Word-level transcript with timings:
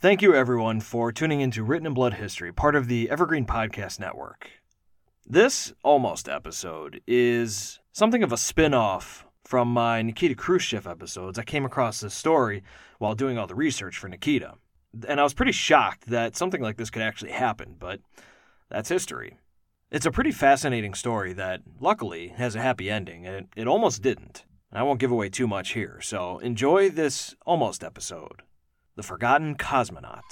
Thank 0.00 0.22
you, 0.22 0.34
everyone, 0.34 0.80
for 0.80 1.12
tuning 1.12 1.42
into 1.42 1.62
Written 1.62 1.86
in 1.86 1.92
Blood 1.92 2.14
History, 2.14 2.54
part 2.54 2.74
of 2.74 2.88
the 2.88 3.10
Evergreen 3.10 3.44
Podcast 3.44 4.00
Network. 4.00 4.48
This 5.26 5.74
almost 5.84 6.26
episode 6.26 7.02
is 7.06 7.80
something 7.92 8.22
of 8.22 8.32
a 8.32 8.38
spin 8.38 8.72
off 8.72 9.26
from 9.44 9.68
my 9.68 10.00
Nikita 10.00 10.36
Khrushchev 10.36 10.86
episodes. 10.86 11.38
I 11.38 11.42
came 11.42 11.66
across 11.66 12.00
this 12.00 12.14
story 12.14 12.62
while 12.96 13.14
doing 13.14 13.36
all 13.36 13.46
the 13.46 13.54
research 13.54 13.98
for 13.98 14.08
Nikita. 14.08 14.54
And 15.06 15.20
I 15.20 15.22
was 15.22 15.34
pretty 15.34 15.52
shocked 15.52 16.06
that 16.06 16.34
something 16.34 16.62
like 16.62 16.78
this 16.78 16.88
could 16.88 17.02
actually 17.02 17.32
happen, 17.32 17.76
but 17.78 18.00
that's 18.70 18.88
history. 18.88 19.36
It's 19.90 20.06
a 20.06 20.10
pretty 20.10 20.32
fascinating 20.32 20.94
story 20.94 21.34
that, 21.34 21.60
luckily, 21.78 22.28
has 22.28 22.54
a 22.54 22.62
happy 22.62 22.88
ending, 22.88 23.26
and 23.26 23.36
it, 23.36 23.48
it 23.54 23.68
almost 23.68 24.00
didn't. 24.00 24.46
I 24.72 24.82
won't 24.82 24.98
give 24.98 25.10
away 25.10 25.28
too 25.28 25.46
much 25.46 25.72
here, 25.72 26.00
so 26.00 26.38
enjoy 26.38 26.88
this 26.88 27.34
almost 27.44 27.84
episode 27.84 28.44
The 28.96 29.02
Forgotten 29.04 29.54
Cosmonaut. 29.54 30.22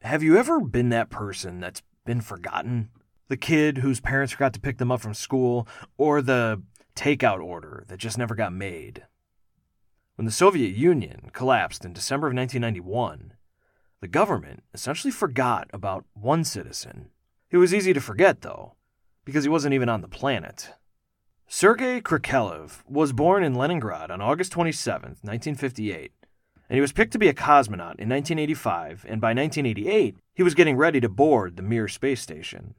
Have 0.00 0.22
you 0.22 0.38
ever 0.38 0.60
been 0.60 0.88
that 0.88 1.10
person 1.10 1.60
that's 1.60 1.82
been 2.06 2.22
forgotten? 2.22 2.88
The 3.28 3.36
kid 3.36 3.78
whose 3.78 4.00
parents 4.00 4.32
forgot 4.32 4.54
to 4.54 4.60
pick 4.60 4.78
them 4.78 4.90
up 4.90 5.02
from 5.02 5.12
school, 5.12 5.68
or 5.98 6.22
the 6.22 6.62
takeout 6.96 7.44
order 7.44 7.84
that 7.88 7.98
just 7.98 8.16
never 8.16 8.34
got 8.34 8.54
made. 8.54 9.04
When 10.16 10.24
the 10.24 10.32
Soviet 10.32 10.74
Union 10.74 11.28
collapsed 11.34 11.84
in 11.84 11.92
December 11.92 12.28
of 12.28 12.34
1991, 12.34 13.34
the 14.00 14.08
government 14.08 14.62
essentially 14.72 15.10
forgot 15.10 15.68
about 15.74 16.06
one 16.14 16.44
citizen. 16.44 17.10
It 17.50 17.58
was 17.58 17.74
easy 17.74 17.92
to 17.92 18.00
forget, 18.00 18.40
though, 18.40 18.76
because 19.28 19.44
he 19.44 19.50
wasn't 19.50 19.74
even 19.74 19.90
on 19.90 20.00
the 20.00 20.08
planet. 20.08 20.70
Sergei 21.46 22.00
Krikalev 22.00 22.82
was 22.88 23.12
born 23.12 23.44
in 23.44 23.54
Leningrad 23.54 24.10
on 24.10 24.22
August 24.22 24.52
27, 24.52 25.18
1958, 25.20 26.12
and 26.70 26.74
he 26.74 26.80
was 26.80 26.92
picked 26.92 27.12
to 27.12 27.18
be 27.18 27.28
a 27.28 27.34
cosmonaut 27.34 28.00
in 28.00 28.08
1985, 28.08 29.04
and 29.06 29.20
by 29.20 29.34
1988, 29.34 30.16
he 30.32 30.42
was 30.42 30.54
getting 30.54 30.78
ready 30.78 30.98
to 30.98 31.10
board 31.10 31.58
the 31.58 31.62
Mir 31.62 31.88
space 31.88 32.22
station. 32.22 32.74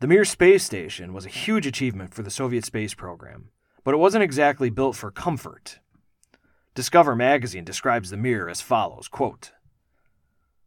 The 0.00 0.06
Mir 0.06 0.26
space 0.26 0.62
station 0.62 1.14
was 1.14 1.24
a 1.24 1.30
huge 1.30 1.66
achievement 1.66 2.12
for 2.12 2.20
the 2.22 2.30
Soviet 2.30 2.66
space 2.66 2.92
program, 2.92 3.48
but 3.82 3.94
it 3.94 3.98
wasn't 3.98 4.24
exactly 4.24 4.68
built 4.68 4.94
for 4.94 5.10
comfort. 5.10 5.78
Discover 6.74 7.16
magazine 7.16 7.64
describes 7.64 8.10
the 8.10 8.18
Mir 8.18 8.46
as 8.50 8.60
follows 8.60 9.08
quote, 9.08 9.52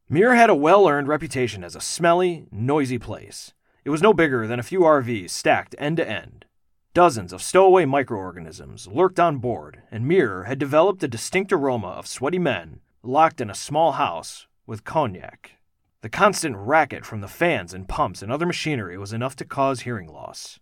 Mir 0.10 0.34
had 0.34 0.50
a 0.50 0.56
well 0.56 0.88
earned 0.88 1.08
reputation 1.08 1.64
as 1.64 1.76
a 1.76 1.80
smelly, 1.80 2.48
noisy 2.52 2.98
place. 2.98 3.54
It 3.86 3.90
was 3.90 4.02
no 4.02 4.14
bigger 4.14 4.48
than 4.48 4.60
a 4.60 4.64
few 4.64 4.82
RVs 4.82 5.30
stacked 5.32 5.76
end 5.78 5.98
to 5.98 6.10
end. 6.10 6.46
Dozens 6.94 7.34
of 7.34 7.42
stowaway 7.42 7.86
microorganisms 7.86 8.88
lurked 8.88 9.20
on 9.20 9.40
board, 9.40 9.82
and 9.92 10.08
Mir 10.08 10.46
had 10.46 10.58
developed 10.58 11.04
a 11.04 11.08
distinct 11.08 11.52
aroma 11.52 11.90
of 11.90 12.08
sweaty 12.08 12.40
men 12.40 12.80
locked 13.02 13.42
in 13.42 13.50
a 13.50 13.56
small 13.56 13.94
house 13.94 14.48
with 14.66 14.86
cognac. 14.86 15.58
The 16.02 16.10
constant 16.10 16.56
racket 16.56 17.06
from 17.06 17.20
the 17.20 17.28
fans 17.28 17.74
and 17.74 17.88
pumps 17.88 18.22
and 18.22 18.32
other 18.32 18.46
machinery 18.46 18.98
was 18.98 19.12
enough 19.12 19.36
to 19.38 19.46
cause 19.46 19.82
hearing 19.82 20.08
loss. 20.08 20.60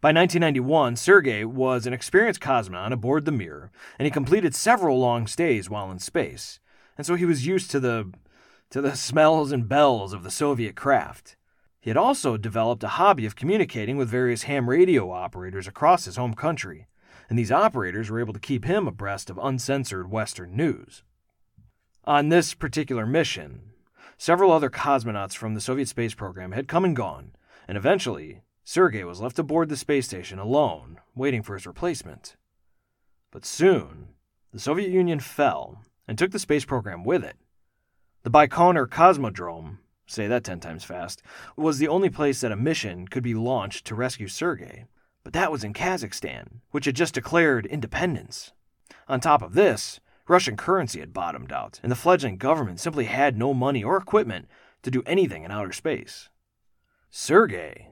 By 0.00 0.12
1991, 0.12 0.96
Sergei 0.96 1.44
was 1.44 1.86
an 1.86 1.92
experienced 1.92 2.40
cosmonaut 2.40 2.92
aboard 2.92 3.24
the 3.24 3.32
Mir, 3.32 3.70
and 3.98 4.06
he 4.06 4.10
completed 4.10 4.54
several 4.54 4.98
long 4.98 5.26
stays 5.26 5.68
while 5.68 5.90
in 5.90 5.98
space, 5.98 6.60
and 6.96 7.06
so 7.06 7.14
he 7.14 7.24
was 7.24 7.46
used 7.46 7.70
to 7.70 7.80
the 7.80 8.12
to 8.74 8.80
the 8.80 8.96
smells 8.96 9.52
and 9.52 9.68
bells 9.68 10.12
of 10.12 10.24
the 10.24 10.32
Soviet 10.32 10.74
craft. 10.74 11.36
He 11.80 11.90
had 11.90 11.96
also 11.96 12.36
developed 12.36 12.82
a 12.82 12.88
hobby 12.98 13.24
of 13.24 13.36
communicating 13.36 13.96
with 13.96 14.08
various 14.08 14.42
ham 14.42 14.68
radio 14.68 15.12
operators 15.12 15.68
across 15.68 16.06
his 16.06 16.16
home 16.16 16.34
country, 16.34 16.88
and 17.30 17.38
these 17.38 17.52
operators 17.52 18.10
were 18.10 18.18
able 18.18 18.32
to 18.32 18.40
keep 18.40 18.64
him 18.64 18.88
abreast 18.88 19.30
of 19.30 19.38
uncensored 19.40 20.10
Western 20.10 20.56
news. 20.56 21.04
On 22.04 22.30
this 22.30 22.52
particular 22.52 23.06
mission, 23.06 23.60
several 24.18 24.50
other 24.50 24.70
cosmonauts 24.70 25.36
from 25.36 25.54
the 25.54 25.60
Soviet 25.60 25.86
space 25.86 26.14
program 26.14 26.50
had 26.50 26.66
come 26.66 26.84
and 26.84 26.96
gone, 26.96 27.30
and 27.68 27.78
eventually, 27.78 28.40
Sergei 28.64 29.04
was 29.04 29.20
left 29.20 29.38
aboard 29.38 29.68
the 29.68 29.76
space 29.76 30.06
station 30.06 30.40
alone, 30.40 30.98
waiting 31.14 31.44
for 31.44 31.54
his 31.54 31.64
replacement. 31.64 32.34
But 33.30 33.44
soon, 33.44 34.08
the 34.52 34.58
Soviet 34.58 34.90
Union 34.90 35.20
fell 35.20 35.84
and 36.08 36.18
took 36.18 36.32
the 36.32 36.40
space 36.40 36.64
program 36.64 37.04
with 37.04 37.22
it. 37.22 37.36
The 38.24 38.30
Baikonur 38.30 38.86
Cosmodrome, 38.86 39.80
say 40.06 40.26
that 40.28 40.44
10 40.44 40.58
times 40.58 40.82
fast, 40.82 41.20
was 41.58 41.76
the 41.76 41.88
only 41.88 42.08
place 42.08 42.40
that 42.40 42.52
a 42.52 42.56
mission 42.56 43.06
could 43.06 43.22
be 43.22 43.34
launched 43.34 43.84
to 43.84 43.94
rescue 43.94 44.28
Sergei. 44.28 44.86
But 45.22 45.34
that 45.34 45.52
was 45.52 45.62
in 45.62 45.74
Kazakhstan, 45.74 46.60
which 46.70 46.86
had 46.86 46.96
just 46.96 47.12
declared 47.12 47.66
independence. 47.66 48.52
On 49.08 49.20
top 49.20 49.42
of 49.42 49.52
this, 49.52 50.00
Russian 50.26 50.56
currency 50.56 51.00
had 51.00 51.12
bottomed 51.12 51.52
out, 51.52 51.80
and 51.82 51.92
the 51.92 51.96
fledgling 51.96 52.38
government 52.38 52.80
simply 52.80 53.04
had 53.04 53.36
no 53.36 53.52
money 53.52 53.84
or 53.84 53.98
equipment 53.98 54.48
to 54.84 54.90
do 54.90 55.02
anything 55.04 55.44
in 55.44 55.50
outer 55.50 55.72
space. 55.72 56.30
Sergei, 57.10 57.88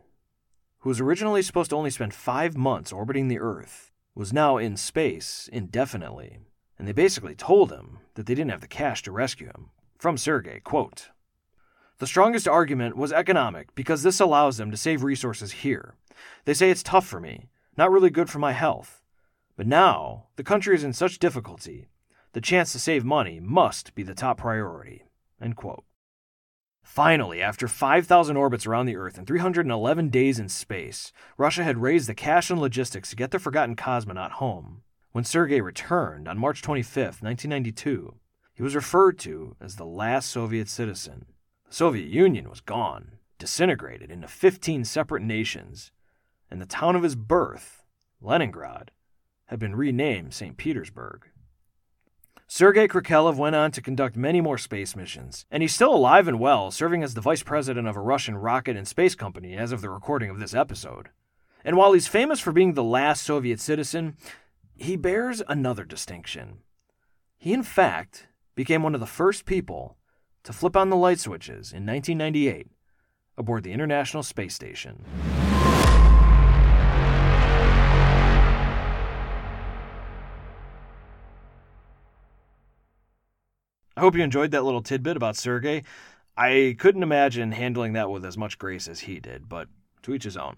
who 0.79 0.89
was 0.89 0.99
originally 0.99 1.43
supposed 1.43 1.69
to 1.69 1.77
only 1.77 1.91
spend 1.91 2.15
five 2.15 2.57
months 2.57 2.91
orbiting 2.91 3.29
the 3.29 3.39
Earth, 3.39 3.93
was 4.15 4.33
now 4.33 4.57
in 4.57 4.79
space 4.79 5.51
indefinitely, 5.53 6.39
and 6.79 6.89
they 6.89 6.93
basically 6.93 7.35
told 7.35 7.71
him 7.71 7.99
that 8.15 8.25
they 8.25 8.35
didn't 8.35 8.51
have 8.51 8.63
the 8.63 8.67
cash 8.67 9.03
to 9.03 9.13
rescue 9.13 9.49
him. 9.49 9.69
From 10.03 10.17
Sergei, 10.17 10.59
quote, 10.59 11.11
The 11.99 12.09
strongest 12.09 12.49
argument 12.49 12.97
was 12.97 13.13
economic 13.13 13.73
because 13.77 14.03
this 14.03 14.19
allows 14.19 14.57
them 14.57 14.73
to 14.73 14.77
save 14.77 15.05
resources 15.05 15.53
here. 15.53 15.95
They 16.45 16.55
say 16.55 16.71
it's 16.71 16.83
tough 16.83 17.07
for 17.07 17.21
me, 17.21 17.47
not 17.77 17.93
really 17.93 18.11
good 18.11 18.29
for 18.29 18.41
my 18.41 18.51
health. 18.51 19.01
But 19.57 19.69
now, 19.69 20.25
the 20.35 20.43
country 20.43 20.75
is 20.75 20.83
in 20.83 20.93
such 20.93 21.21
difficulty 21.21 21.87
the 22.33 22.41
chance 22.41 22.73
to 22.73 22.81
save 22.81 23.05
money 23.05 23.39
must 23.39 23.95
be 23.95 24.03
the 24.03 24.13
top 24.13 24.39
priority. 24.39 25.05
End 25.41 25.55
quote. 25.55 25.85
Finally, 26.83 27.41
after 27.41 27.69
5,000 27.69 28.37
orbits 28.37 28.67
around 28.67 28.87
the 28.87 28.97
Earth 28.97 29.19
and 29.19 29.27
311 29.29 30.09
days 30.09 30.41
in 30.41 30.49
space, 30.49 31.13
Russia 31.39 31.63
had 31.63 31.79
raised 31.79 32.09
the 32.09 32.15
cash 32.15 32.51
and 32.51 32.61
logistics 32.61 33.11
to 33.11 33.17
get 33.17 33.31
the 33.31 33.39
forgotten 33.39 33.77
cosmonaut 33.77 34.33
home. 34.33 34.83
When 35.13 35.23
Sergei 35.23 35.61
returned 35.61 36.27
on 36.27 36.39
March 36.39 36.61
25, 36.61 37.23
1992, 37.23 38.17
he 38.55 38.63
was 38.63 38.75
referred 38.75 39.19
to 39.21 39.57
as 39.61 39.77
the 39.77 39.87
last 39.87 40.31
Soviet 40.31 40.69
citizen. 40.69 41.27
The 41.69 41.75
Soviet 41.75 42.09
Union 42.09 42.51
was 42.51 42.61
gone, 42.61 43.13
disintegrated 43.39 44.11
into 44.11 44.29
15 44.29 44.85
separate 44.85 45.23
nations, 45.23 45.91
and 46.51 46.61
the 46.61 46.67
town 46.67 46.97
of 46.97 47.03
his 47.03 47.17
birth, 47.17 47.85
Leningrad, 48.21 48.91
had 49.47 49.59
been 49.59 49.75
renamed 49.75 50.35
St. 50.35 50.57
Petersburg. 50.57 51.27
Sergei 52.47 52.87
Krikalev 52.87 53.37
went 53.37 53.57
on 53.57 53.71
to 53.71 53.81
conduct 53.81 54.15
many 54.15 54.43
more 54.43 54.59
space 54.59 54.95
missions, 54.95 55.47
and 55.51 55.63
he's 55.63 55.75
still 55.75 55.95
alive 55.95 56.29
and 56.29 56.39
well, 56.39 56.71
serving 56.71 57.03
as 57.03 57.15
the 57.15 57.23
vice 57.23 57.43
president 57.43 57.89
of 57.89 57.97
a 57.97 58.01
Russian 58.01 58.37
rocket 58.37 58.77
and 58.77 58.87
space 58.87 59.15
company 59.15 59.57
as 59.57 59.73
of 59.73 59.81
the 59.81 59.89
recording 59.89 60.29
of 60.29 60.39
this 60.39 60.53
episode. 60.53 61.09
And 61.65 61.77
while 61.77 61.95
he's 61.95 62.09
famous 62.09 62.41
for 62.41 62.53
being 62.53 62.75
the 62.75 62.83
last 62.83 63.23
Soviet 63.23 63.59
citizen, 63.59 64.19
he 64.77 64.97
bears 64.97 65.43
another 65.49 65.85
distinction. 65.85 66.59
He, 67.39 67.55
in 67.55 67.63
fact, 67.63 68.27
became 68.55 68.83
one 68.83 68.95
of 68.95 69.01
the 69.01 69.07
first 69.07 69.45
people 69.45 69.97
to 70.45 70.53
flip 70.53 70.77
on 70.77 70.91
the 70.91 70.97
light 70.97 71.19
switches 71.19 71.73
in 71.73 71.87
1998 71.87 72.67
aboard 73.37 73.65
the 73.65 73.73
International 73.73 74.23
Space 74.23 74.55
Station. 74.55 75.05
I 83.95 84.01
hope 84.01 84.17
you 84.17 84.23
enjoyed 84.23 84.51
that 84.53 84.65
little 84.65 84.83
tidbit 84.83 85.17
about 85.17 85.37
Sergei. 85.37 85.85
I 86.37 86.77
couldn't 86.79 87.03
imagine 87.03 87.53
handling 87.53 87.93
that 87.93 88.11
with 88.11 88.25
as 88.25 88.39
much 88.39 88.59
grace 88.59 88.89
as 88.89 89.01
he 89.01 89.21
did, 89.21 89.49
but 89.49 89.69
to 90.03 90.15
each 90.15 90.25
his 90.25 90.37
own. 90.37 90.57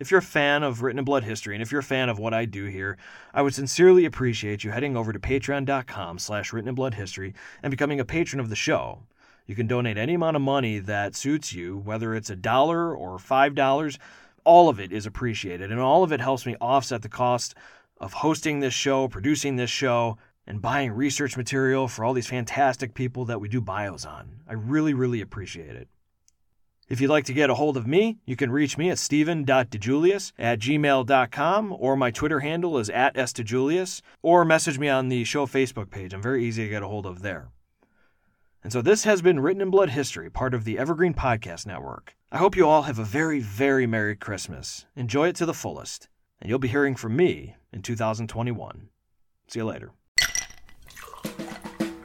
If 0.00 0.10
you're 0.10 0.18
a 0.18 0.22
fan 0.22 0.64
of 0.64 0.82
Written 0.82 0.98
in 0.98 1.04
Blood 1.04 1.22
history, 1.22 1.54
and 1.54 1.62
if 1.62 1.70
you're 1.70 1.78
a 1.78 1.84
fan 1.84 2.08
of 2.08 2.18
what 2.18 2.34
I 2.34 2.46
do 2.46 2.64
here, 2.64 2.98
I 3.32 3.42
would 3.42 3.54
sincerely 3.54 4.04
appreciate 4.04 4.64
you 4.64 4.72
heading 4.72 4.96
over 4.96 5.12
to 5.12 5.20
patreon.com 5.20 6.18
slash 6.18 6.52
written 6.52 6.68
in 6.68 6.74
blood 6.74 6.94
history 6.94 7.32
and 7.62 7.70
becoming 7.70 8.00
a 8.00 8.04
patron 8.04 8.40
of 8.40 8.48
the 8.48 8.56
show. 8.56 9.04
You 9.46 9.54
can 9.54 9.68
donate 9.68 9.96
any 9.96 10.14
amount 10.14 10.34
of 10.34 10.42
money 10.42 10.80
that 10.80 11.14
suits 11.14 11.52
you, 11.52 11.76
whether 11.78 12.12
it's 12.12 12.28
a 12.28 12.34
dollar 12.34 12.92
or 12.92 13.20
five 13.20 13.54
dollars. 13.54 14.00
All 14.42 14.68
of 14.68 14.80
it 14.80 14.90
is 14.92 15.06
appreciated, 15.06 15.70
and 15.70 15.80
all 15.80 16.02
of 16.02 16.10
it 16.10 16.20
helps 16.20 16.44
me 16.44 16.56
offset 16.60 17.02
the 17.02 17.08
cost 17.08 17.54
of 17.98 18.14
hosting 18.14 18.58
this 18.58 18.74
show, 18.74 19.06
producing 19.06 19.54
this 19.54 19.70
show, 19.70 20.18
and 20.44 20.60
buying 20.60 20.90
research 20.90 21.36
material 21.36 21.86
for 21.86 22.04
all 22.04 22.14
these 22.14 22.26
fantastic 22.26 22.94
people 22.94 23.26
that 23.26 23.40
we 23.40 23.48
do 23.48 23.60
bios 23.60 24.04
on. 24.04 24.40
I 24.48 24.54
really, 24.54 24.92
really 24.92 25.20
appreciate 25.20 25.76
it. 25.76 25.88
If 26.88 27.00
you'd 27.00 27.10
like 27.10 27.24
to 27.26 27.32
get 27.32 27.50
a 27.50 27.54
hold 27.54 27.76
of 27.76 27.86
me, 27.86 28.18
you 28.26 28.36
can 28.36 28.50
reach 28.50 28.76
me 28.76 28.90
at 28.90 28.98
stephen.dejulius 28.98 30.32
at 30.38 30.58
gmail.com, 30.58 31.76
or 31.78 31.96
my 31.96 32.10
Twitter 32.10 32.40
handle 32.40 32.78
is 32.78 32.90
at 32.90 33.14
stjulius, 33.14 34.02
or 34.22 34.44
message 34.44 34.78
me 34.78 34.88
on 34.88 35.08
the 35.08 35.24
show 35.24 35.46
Facebook 35.46 35.90
page. 35.90 36.12
I'm 36.12 36.22
very 36.22 36.44
easy 36.44 36.64
to 36.64 36.70
get 36.70 36.82
a 36.82 36.88
hold 36.88 37.06
of 37.06 37.22
there. 37.22 37.48
And 38.62 38.72
so 38.72 38.80
this 38.82 39.04
has 39.04 39.22
been 39.22 39.40
Written 39.40 39.62
in 39.62 39.70
Blood 39.70 39.90
History, 39.90 40.30
part 40.30 40.54
of 40.54 40.64
the 40.64 40.78
Evergreen 40.78 41.14
Podcast 41.14 41.66
Network. 41.66 42.16
I 42.32 42.38
hope 42.38 42.56
you 42.56 42.66
all 42.66 42.82
have 42.82 42.98
a 42.98 43.04
very, 43.04 43.40
very 43.40 43.86
Merry 43.86 44.16
Christmas. 44.16 44.86
Enjoy 44.96 45.28
it 45.28 45.36
to 45.36 45.46
the 45.46 45.54
fullest. 45.54 46.08
And 46.40 46.48
you'll 46.48 46.58
be 46.58 46.68
hearing 46.68 46.96
from 46.96 47.16
me 47.16 47.56
in 47.72 47.82
2021. 47.82 48.88
See 49.48 49.58
you 49.58 49.64
later. 49.64 49.92